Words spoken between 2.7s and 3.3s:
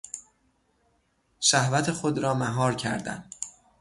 کردن